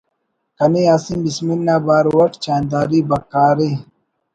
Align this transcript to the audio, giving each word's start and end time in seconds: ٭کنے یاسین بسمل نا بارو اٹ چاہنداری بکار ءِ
٭کنے 0.57 0.81
یاسین 0.89 1.19
بسمل 1.25 1.59
نا 1.67 1.75
بارو 1.85 2.11
اٹ 2.21 2.31
چاہنداری 2.43 2.99
بکار 3.09 3.57
ءِ 3.67 3.71